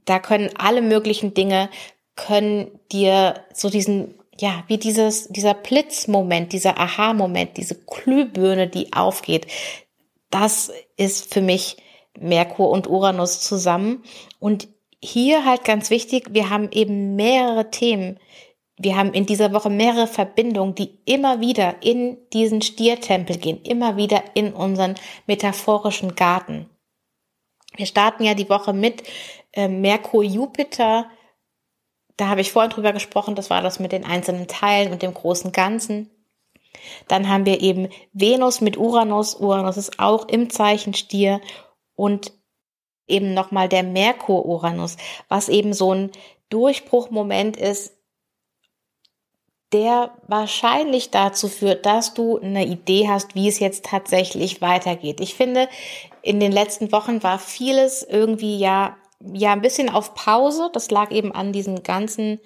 Da 0.04 0.18
können 0.18 0.50
alle 0.58 0.82
möglichen 0.82 1.34
Dinge, 1.34 1.70
können 2.16 2.78
dir 2.92 3.44
so 3.52 3.70
diesen, 3.70 4.14
ja, 4.38 4.64
wie 4.66 4.78
dieses, 4.78 5.28
dieser 5.28 5.54
Blitzmoment, 5.54 6.52
dieser 6.52 6.78
Aha-Moment, 6.78 7.56
diese 7.56 7.74
Glühbirne, 7.74 8.68
die 8.68 8.92
aufgeht. 8.92 9.46
Das 10.30 10.72
ist 10.96 11.32
für 11.32 11.40
mich 11.40 11.76
Merkur 12.18 12.70
und 12.70 12.88
Uranus 12.88 13.40
zusammen. 13.40 14.04
Und 14.38 14.68
hier 15.02 15.44
halt 15.44 15.64
ganz 15.64 15.90
wichtig, 15.90 16.28
wir 16.30 16.50
haben 16.50 16.70
eben 16.72 17.16
mehrere 17.16 17.70
Themen, 17.70 18.18
wir 18.78 18.96
haben 18.96 19.14
in 19.14 19.24
dieser 19.24 19.52
Woche 19.52 19.70
mehrere 19.70 20.06
Verbindungen, 20.06 20.74
die 20.74 20.98
immer 21.06 21.40
wieder 21.40 21.82
in 21.82 22.18
diesen 22.32 22.60
Stiertempel 22.60 23.38
gehen, 23.38 23.62
immer 23.62 23.96
wieder 23.96 24.22
in 24.34 24.52
unseren 24.52 24.96
metaphorischen 25.26 26.14
Garten. 26.14 26.68
Wir 27.74 27.86
starten 27.86 28.24
ja 28.24 28.34
die 28.34 28.48
Woche 28.48 28.72
mit 28.72 29.02
äh, 29.52 29.68
Merkur 29.68 30.22
Jupiter. 30.22 31.10
Da 32.16 32.28
habe 32.28 32.42
ich 32.42 32.52
vorhin 32.52 32.70
drüber 32.70 32.92
gesprochen, 32.92 33.34
das 33.34 33.50
war 33.50 33.62
das 33.62 33.78
mit 33.78 33.92
den 33.92 34.04
einzelnen 34.04 34.46
Teilen 34.46 34.92
und 34.92 35.02
dem 35.02 35.14
großen 35.14 35.52
Ganzen. 35.52 36.10
Dann 37.08 37.28
haben 37.28 37.46
wir 37.46 37.62
eben 37.62 37.88
Venus 38.12 38.60
mit 38.60 38.76
Uranus. 38.76 39.34
Uranus 39.34 39.78
ist 39.78 39.98
auch 39.98 40.28
im 40.28 40.50
Zeichen 40.50 40.92
Stier 40.92 41.40
und 41.94 42.32
eben 43.08 43.32
nochmal 43.34 43.68
der 43.68 43.82
Merkur-Uranus, 43.82 44.96
was 45.28 45.48
eben 45.48 45.72
so 45.72 45.94
ein 45.94 46.12
Durchbruchmoment 46.50 47.56
ist, 47.56 47.95
der 49.72 50.12
wahrscheinlich 50.28 51.10
dazu 51.10 51.48
führt, 51.48 51.86
dass 51.86 52.14
du 52.14 52.38
eine 52.38 52.64
Idee 52.64 53.08
hast, 53.08 53.34
wie 53.34 53.48
es 53.48 53.58
jetzt 53.58 53.84
tatsächlich 53.84 54.60
weitergeht. 54.60 55.20
Ich 55.20 55.34
finde, 55.34 55.68
in 56.22 56.40
den 56.40 56.52
letzten 56.52 56.92
Wochen 56.92 57.22
war 57.22 57.38
vieles 57.38 58.02
irgendwie 58.02 58.58
ja, 58.58 58.96
ja 59.20 59.52
ein 59.52 59.62
bisschen 59.62 59.90
auf 59.90 60.14
Pause. 60.14 60.70
Das 60.72 60.90
lag 60.90 61.10
eben 61.10 61.32
an 61.32 61.52
diesen 61.52 61.82
ganzen 61.82 62.40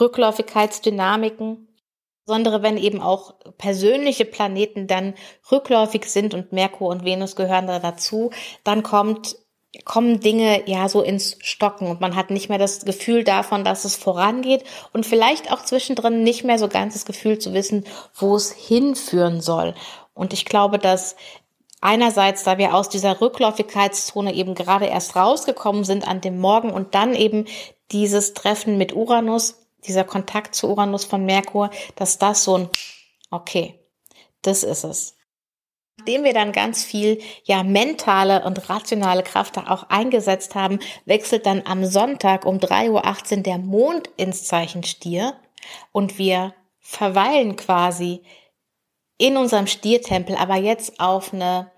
Rückläufigkeitsdynamiken. 0.00 1.68
Insbesondere 2.26 2.62
wenn 2.62 2.78
eben 2.78 3.02
auch 3.02 3.34
persönliche 3.58 4.24
Planeten 4.24 4.86
dann 4.86 5.14
rückläufig 5.52 6.06
sind 6.06 6.32
und 6.32 6.52
Merkur 6.52 6.88
und 6.88 7.04
Venus 7.04 7.36
gehören 7.36 7.66
da 7.66 7.78
dazu, 7.78 8.30
dann 8.64 8.82
kommt 8.82 9.36
kommen 9.84 10.20
Dinge 10.20 10.68
ja 10.68 10.88
so 10.88 11.02
ins 11.02 11.36
Stocken 11.40 11.88
und 11.88 12.00
man 12.00 12.16
hat 12.16 12.30
nicht 12.30 12.48
mehr 12.48 12.58
das 12.58 12.84
Gefühl 12.84 13.24
davon, 13.24 13.64
dass 13.64 13.84
es 13.84 13.96
vorangeht 13.96 14.64
und 14.92 15.06
vielleicht 15.06 15.50
auch 15.52 15.62
zwischendrin 15.62 16.22
nicht 16.22 16.44
mehr 16.44 16.58
so 16.58 16.68
ganz 16.68 16.94
das 16.94 17.04
Gefühl 17.04 17.38
zu 17.38 17.52
wissen, 17.52 17.84
wo 18.14 18.36
es 18.36 18.52
hinführen 18.52 19.40
soll. 19.40 19.74
Und 20.14 20.32
ich 20.32 20.44
glaube, 20.44 20.78
dass 20.78 21.16
einerseits, 21.80 22.44
da 22.44 22.58
wir 22.58 22.74
aus 22.74 22.88
dieser 22.88 23.20
Rückläufigkeitszone 23.20 24.34
eben 24.34 24.54
gerade 24.54 24.86
erst 24.86 25.16
rausgekommen 25.16 25.84
sind 25.84 26.06
an 26.06 26.20
dem 26.20 26.38
Morgen 26.38 26.70
und 26.70 26.94
dann 26.94 27.14
eben 27.14 27.46
dieses 27.90 28.34
Treffen 28.34 28.78
mit 28.78 28.94
Uranus, 28.94 29.66
dieser 29.86 30.04
Kontakt 30.04 30.54
zu 30.54 30.68
Uranus 30.70 31.04
von 31.04 31.26
Merkur, 31.26 31.70
dass 31.96 32.18
das 32.18 32.44
so 32.44 32.58
ein, 32.58 32.68
okay, 33.30 33.78
das 34.42 34.62
ist 34.62 34.84
es 34.84 35.14
Nachdem 36.04 36.24
wir 36.24 36.34
dann 36.34 36.52
ganz 36.52 36.84
viel 36.84 37.18
ja 37.44 37.62
mentale 37.62 38.44
und 38.44 38.68
rationale 38.68 39.22
Kraft 39.22 39.56
da 39.56 39.70
auch 39.70 39.84
eingesetzt 39.88 40.54
haben, 40.54 40.80
wechselt 41.06 41.46
dann 41.46 41.62
am 41.64 41.86
Sonntag 41.86 42.44
um 42.44 42.58
3.18 42.58 43.36
Uhr 43.38 43.42
der 43.42 43.56
Mond 43.56 44.10
ins 44.18 44.44
Zeichen 44.44 44.82
Stier 44.82 45.32
und 45.92 46.18
wir 46.18 46.52
verweilen 46.78 47.56
quasi 47.56 48.20
in 49.16 49.38
unserem 49.38 49.66
Stiertempel, 49.66 50.36
aber 50.36 50.56
jetzt 50.56 51.00
auf 51.00 51.32
eine 51.32 51.72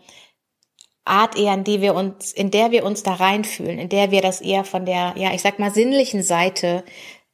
Art 1.04 1.38
eher, 1.38 1.54
in 1.54 1.62
die 1.62 1.80
wir 1.80 1.94
uns, 1.94 2.32
in 2.32 2.50
der 2.50 2.72
wir 2.72 2.84
uns 2.84 3.04
da 3.04 3.12
reinfühlen, 3.14 3.78
in 3.78 3.88
der 3.88 4.10
wir 4.10 4.22
das 4.22 4.40
eher 4.40 4.64
von 4.64 4.86
der, 4.86 5.14
ja, 5.16 5.32
ich 5.34 5.42
sag 5.42 5.60
mal, 5.60 5.70
sinnlichen 5.70 6.24
Seite 6.24 6.82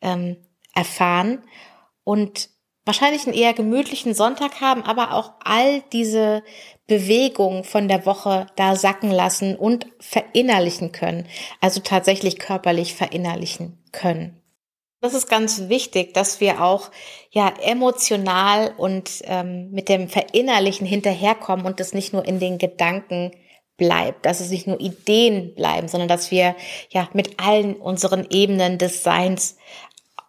ähm, 0.03 0.37
erfahren 0.75 1.43
und 2.05 2.51
wahrscheinlich 2.85 3.27
einen 3.27 3.37
eher 3.37 3.53
gemütlichen 3.53 4.15
Sonntag 4.15 4.61
haben, 4.61 4.83
aber 4.83 5.13
auch 5.13 5.33
all 5.45 5.83
diese 5.93 6.43
Bewegung 6.93 7.65
von 7.65 7.89
der 7.89 8.05
Woche 8.05 8.47
da 8.57 8.77
sacken 8.77 9.11
lassen 9.11 9.57
und 9.57 9.87
verinnerlichen 9.99 10.93
können. 10.93 11.27
Also 11.61 11.81
tatsächlich 11.81 12.39
körperlich 12.39 12.95
verinnerlichen 12.95 13.79
können. 13.93 14.39
Das 15.01 15.15
ist 15.15 15.27
ganz 15.29 15.69
wichtig, 15.69 16.13
dass 16.13 16.41
wir 16.41 16.63
auch 16.63 16.91
ja 17.31 17.53
emotional 17.63 18.75
und 18.77 19.23
ähm, 19.25 19.71
mit 19.71 19.89
dem 19.89 20.09
Verinnerlichen 20.09 20.87
hinterherkommen 20.87 21.65
und 21.65 21.81
das 21.81 21.95
nicht 21.95 22.13
nur 22.13 22.27
in 22.27 22.39
den 22.39 22.59
Gedanken 22.59 23.33
bleibt, 23.79 24.27
dass 24.27 24.41
es 24.41 24.51
nicht 24.51 24.67
nur 24.67 24.79
Ideen 24.79 25.55
bleiben, 25.55 25.89
sondern 25.89 26.09
dass 26.09 26.31
wir 26.31 26.55
ja 26.91 27.09
mit 27.15 27.41
allen 27.41 27.75
unseren 27.75 28.27
Ebenen 28.31 28.77
des 28.77 29.03
Seins 29.03 29.57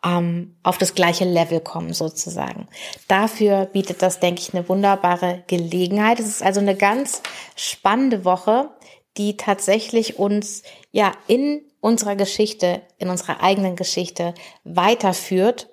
ähm, 0.03 0.55
auf 0.63 0.77
das 0.77 0.95
gleiche 0.95 1.25
Level 1.25 1.59
kommen 1.59 1.93
sozusagen. 1.93 2.67
Dafür 3.07 3.65
bietet 3.65 4.01
das, 4.01 4.19
denke 4.19 4.41
ich, 4.41 4.53
eine 4.53 4.67
wunderbare 4.67 5.43
Gelegenheit. 5.47 6.19
Es 6.19 6.27
ist 6.27 6.43
also 6.43 6.59
eine 6.59 6.75
ganz 6.75 7.21
spannende 7.55 8.25
Woche, 8.25 8.69
die 9.17 9.37
tatsächlich 9.37 10.19
uns 10.19 10.63
ja 10.91 11.11
in 11.27 11.61
unserer 11.79 12.15
Geschichte, 12.15 12.81
in 12.97 13.09
unserer 13.09 13.41
eigenen 13.43 13.75
Geschichte 13.75 14.33
weiterführt 14.63 15.69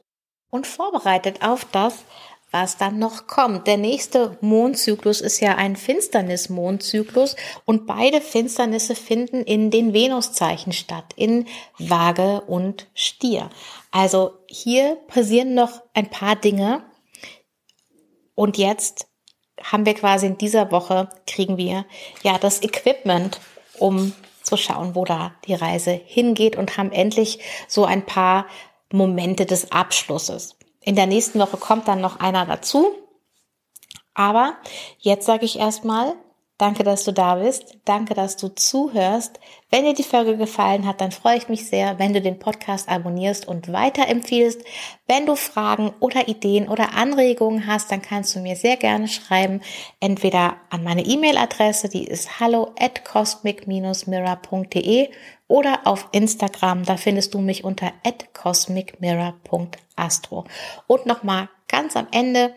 und 0.50 0.66
vorbereitet 0.66 1.42
auf 1.42 1.64
das, 1.70 2.04
was 2.50 2.76
dann 2.76 2.99
noch 2.99 3.26
kommt. 3.26 3.66
Der 3.66 3.76
nächste 3.76 4.37
Mondzyklus 4.40 5.21
ist 5.21 5.40
ja 5.40 5.57
ein 5.57 5.76
Finsternis-Mondzyklus 5.76 7.37
und 7.64 7.87
beide 7.87 8.21
Finsternisse 8.21 8.95
finden 8.95 9.42
in 9.42 9.71
den 9.71 9.92
Venuszeichen 9.92 10.73
statt, 10.73 11.12
in 11.16 11.47
Waage 11.78 12.40
und 12.42 12.88
Stier. 12.95 13.50
Also 13.90 14.33
hier 14.47 14.97
passieren 15.09 15.54
noch 15.54 15.83
ein 15.95 16.11
paar 16.11 16.37
Dinge 16.37 16.83
und 18.35 18.59
jetzt 18.59 19.07
haben 19.62 19.87
wir 19.87 19.95
quasi 19.95 20.26
in 20.26 20.38
dieser 20.38 20.71
Woche 20.71 21.09
kriegen 21.26 21.57
wir 21.57 21.85
ja 22.23 22.38
das 22.38 22.62
Equipment, 22.62 23.40
um 23.78 24.12
zu 24.42 24.57
schauen, 24.57 24.95
wo 24.95 25.04
da 25.04 25.35
die 25.47 25.54
Reise 25.54 25.92
hingeht 25.92 26.57
und 26.57 26.76
haben 26.76 26.92
endlich 26.92 27.40
so 27.69 27.85
ein 27.85 28.07
paar 28.07 28.47
Momente 28.90 29.47
des 29.47 29.71
Abschlusses. 29.71 30.57
In 30.82 30.96
der 30.96 31.06
nächsten 31.06 31.38
Woche 31.38 31.56
kommt 31.56 31.88
dann 31.88 32.00
noch 32.00 32.20
einer 32.20 32.46
dazu. 32.46 32.92
Aber 34.14 34.56
jetzt 34.99 35.26
sage 35.26 35.44
ich 35.44 35.58
erstmal, 35.58 36.14
danke, 36.61 36.85
dass 36.85 37.02
du 37.05 37.12
da 37.12 37.37
bist. 37.37 37.79
Danke, 37.85 38.14
dass 38.14 38.37
du 38.37 38.49
zuhörst. 38.49 39.38
Wenn 39.71 39.85
dir 39.85 39.95
die 39.95 40.02
Folge 40.02 40.37
gefallen 40.37 40.85
hat, 40.87 41.00
dann 41.00 41.12
freue 41.12 41.38
ich 41.38 41.49
mich 41.49 41.67
sehr, 41.69 41.99
wenn 41.99 42.12
du 42.12 42.21
den 42.21 42.38
Podcast 42.38 42.87
abonnierst 42.88 43.49
und 43.49 43.73
weiterempfiehlst. 43.73 44.62
Wenn 45.07 45.25
du 45.26 45.37
Fragen 45.37 45.93
oder 46.00 46.26
Ideen 46.28 46.69
oder 46.69 46.95
Anregungen 46.95 47.67
hast, 47.67 47.91
dann 47.91 48.02
kannst 48.02 48.34
du 48.34 48.41
mir 48.41 48.56
sehr 48.56 48.76
gerne 48.76 49.08
schreiben. 49.08 49.63
Entweder 50.00 50.56
an 50.71 50.84
meine 50.84 51.06
E-Mail-Adresse, 51.06 51.89
die 51.89 52.04
ist 52.04 52.41
hallo 52.41 52.75
at 52.78 53.04
cosmic-mirror.de 53.04 55.08
oder 55.49 55.80
auf 55.84 56.08
Instagram, 56.13 56.84
da 56.84 56.97
findest 56.97 57.34
du 57.34 57.41
mich 57.41 57.65
unter 57.65 57.93
at 58.04 58.32
cosmicmirror.astro. 58.34 60.45
Und 60.87 61.06
nochmal 61.06 61.49
ganz 61.67 61.97
am 61.97 62.06
Ende, 62.13 62.54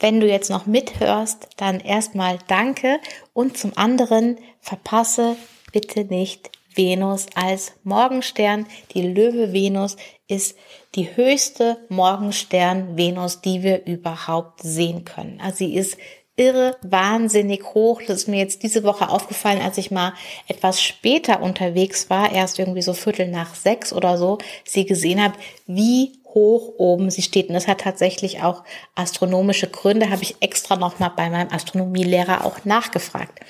wenn 0.00 0.18
du 0.18 0.26
jetzt 0.26 0.50
noch 0.50 0.66
mithörst, 0.66 1.48
dann 1.56 1.78
erstmal 1.78 2.38
danke 2.48 2.98
und 3.32 3.56
zum 3.56 3.72
anderen 3.76 4.38
verpasse 4.60 5.36
bitte 5.72 6.04
nicht 6.04 6.50
Venus 6.74 7.26
als 7.34 7.72
Morgenstern. 7.84 8.66
Die 8.94 9.02
Löwe 9.02 9.52
Venus 9.52 9.96
ist 10.28 10.56
die 10.94 11.14
höchste 11.16 11.78
Morgenstern 11.88 12.96
Venus, 12.96 13.40
die 13.40 13.62
wir 13.62 13.86
überhaupt 13.86 14.62
sehen 14.62 15.04
können. 15.04 15.40
Also 15.40 15.58
sie 15.58 15.74
ist 15.74 15.96
irre, 16.36 16.76
wahnsinnig 16.82 17.74
hoch. 17.74 18.00
Das 18.06 18.22
ist 18.22 18.28
mir 18.28 18.38
jetzt 18.38 18.62
diese 18.62 18.82
Woche 18.82 19.10
aufgefallen, 19.10 19.60
als 19.60 19.78
ich 19.78 19.90
mal 19.90 20.14
etwas 20.48 20.80
später 20.80 21.42
unterwegs 21.42 22.08
war, 22.08 22.32
erst 22.32 22.58
irgendwie 22.58 22.82
so 22.82 22.94
Viertel 22.94 23.28
nach 23.28 23.54
sechs 23.54 23.92
oder 23.92 24.16
so, 24.16 24.38
sie 24.64 24.86
gesehen 24.86 25.22
habe, 25.22 25.34
wie 25.66 26.19
hoch 26.34 26.74
oben 26.78 27.10
sie 27.10 27.22
steht. 27.22 27.48
Und 27.48 27.54
das 27.54 27.66
hat 27.66 27.80
tatsächlich 27.80 28.42
auch 28.42 28.64
astronomische 28.94 29.68
Gründe, 29.68 30.10
habe 30.10 30.22
ich 30.22 30.36
extra 30.40 30.76
nochmal 30.76 31.12
bei 31.16 31.30
meinem 31.30 31.52
Astronomielehrer 31.52 32.44
auch 32.44 32.64
nachgefragt. 32.64 33.40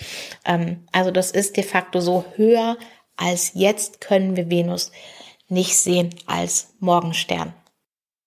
Ähm, 0.44 0.84
also 0.92 1.10
das 1.10 1.30
ist 1.30 1.56
de 1.56 1.64
facto 1.64 2.00
so 2.00 2.24
höher 2.36 2.76
als 3.16 3.52
jetzt 3.54 4.00
können 4.00 4.36
wir 4.36 4.50
Venus 4.50 4.92
nicht 5.48 5.76
sehen 5.76 6.14
als 6.26 6.74
Morgenstern. 6.80 7.52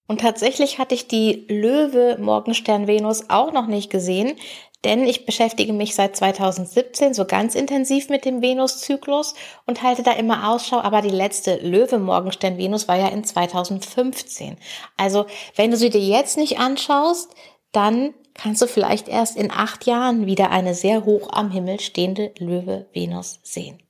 Und 0.07 0.21
tatsächlich 0.21 0.77
hatte 0.77 0.93
ich 0.93 1.07
die 1.07 1.45
Löwe 1.47 2.17
Morgenstern 2.19 2.87
Venus 2.87 3.29
auch 3.29 3.51
noch 3.51 3.67
nicht 3.67 3.89
gesehen, 3.89 4.35
denn 4.83 5.07
ich 5.07 5.25
beschäftige 5.25 5.73
mich 5.73 5.95
seit 5.95 6.15
2017 6.15 7.13
so 7.13 7.25
ganz 7.25 7.55
intensiv 7.55 8.09
mit 8.09 8.25
dem 8.25 8.41
Venuszyklus 8.41 9.33
und 9.65 9.81
halte 9.81 10.03
da 10.03 10.11
immer 10.11 10.49
Ausschau, 10.49 10.79
aber 10.79 11.01
die 11.01 11.09
letzte 11.09 11.55
Löwe 11.57 11.99
Morgenstern 11.99 12.57
Venus 12.57 12.87
war 12.87 12.97
ja 12.97 13.07
in 13.07 13.23
2015. 13.23 14.57
Also, 14.97 15.25
wenn 15.55 15.71
du 15.71 15.77
sie 15.77 15.89
dir 15.89 16.01
jetzt 16.01 16.37
nicht 16.37 16.59
anschaust, 16.59 17.33
dann 17.71 18.13
kannst 18.33 18.61
du 18.61 18.67
vielleicht 18.67 19.07
erst 19.07 19.37
in 19.37 19.51
acht 19.51 19.85
Jahren 19.85 20.25
wieder 20.25 20.49
eine 20.49 20.73
sehr 20.73 21.05
hoch 21.05 21.29
am 21.31 21.51
Himmel 21.51 21.79
stehende 21.79 22.33
Löwe 22.37 22.87
Venus 22.93 23.39
sehen. 23.43 23.81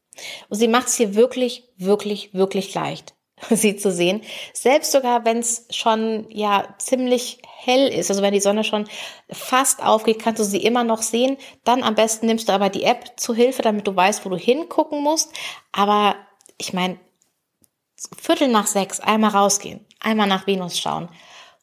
Und 0.49 0.57
sie 0.57 0.67
macht 0.67 0.87
es 0.87 0.95
hier 0.95 1.15
wirklich, 1.15 1.69
wirklich, 1.77 2.33
wirklich 2.33 2.73
leicht. 2.73 3.15
sie 3.49 3.75
zu 3.75 3.91
sehen. 3.91 4.21
Selbst 4.53 4.91
sogar, 4.91 5.25
wenn 5.25 5.39
es 5.39 5.65
schon 5.69 6.25
ja 6.29 6.75
ziemlich 6.77 7.39
hell 7.45 7.87
ist, 7.87 8.09
also 8.09 8.21
wenn 8.21 8.33
die 8.33 8.41
Sonne 8.41 8.63
schon 8.63 8.87
fast 9.29 9.83
aufgeht, 9.83 10.19
kannst 10.19 10.39
du 10.39 10.43
sie 10.43 10.63
immer 10.63 10.83
noch 10.83 11.01
sehen. 11.01 11.37
Dann 11.63 11.83
am 11.83 11.95
besten 11.95 12.25
nimmst 12.25 12.49
du 12.49 12.53
aber 12.53 12.69
die 12.69 12.83
App 12.83 13.13
zu 13.17 13.33
Hilfe, 13.33 13.61
damit 13.61 13.87
du 13.87 13.95
weißt, 13.95 14.25
wo 14.25 14.29
du 14.29 14.37
hingucken 14.37 15.01
musst. 15.01 15.33
Aber 15.71 16.15
ich 16.57 16.73
meine, 16.73 16.99
Viertel 18.17 18.49
nach 18.49 18.67
sechs, 18.67 18.99
einmal 18.99 19.31
rausgehen, 19.31 19.85
einmal 19.99 20.27
nach 20.27 20.45
Venus 20.45 20.77
schauen, 20.77 21.07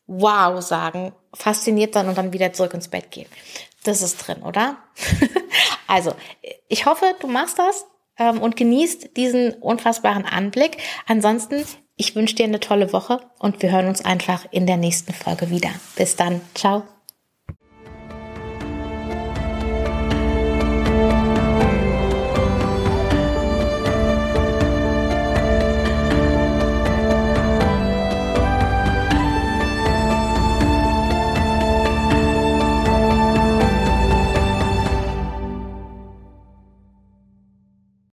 wow 0.07 0.61
sagen, 0.63 1.13
fasziniert 1.35 1.95
dann 1.95 2.09
und 2.09 2.17
dann 2.17 2.33
wieder 2.33 2.53
zurück 2.53 2.75
ins 2.75 2.89
Bett 2.89 3.11
gehen. 3.11 3.29
Das 3.85 4.03
ist 4.03 4.27
drin, 4.27 4.43
oder? 4.43 4.79
also, 5.87 6.15
ich 6.69 6.87
hoffe, 6.87 7.15
du 7.21 7.27
machst 7.27 7.59
das 7.59 7.87
ähm, 8.21 8.41
und 8.41 8.55
genießt 8.55 9.17
diesen 9.17 9.55
unfassbaren 9.55 10.25
Anblick. 10.25 10.77
Ansonsten, 11.09 11.65
ich 11.97 12.15
wünsche 12.15 12.37
dir 12.37 12.45
eine 12.45 12.61
tolle 12.61 12.93
Woche 12.93 13.21
und 13.41 13.61
wir 13.63 13.73
hören 13.73 13.89
uns 13.89 14.05
einfach 14.05 14.47
in 14.53 14.67
der 14.67 14.77
nächsten 14.77 15.13
Folge 15.13 15.51
wieder. 15.51 15.71
Bis 15.97 16.15
dann. 16.15 16.41
Ciao. 16.55 16.85